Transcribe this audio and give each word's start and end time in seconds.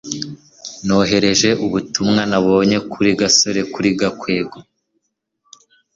nohereje 0.85 1.49
ubutumwa 1.65 2.21
nabonye 2.31 2.77
kuri 2.91 3.09
gasore 3.19 3.61
kuri 3.73 3.89
gakwego 3.99 4.57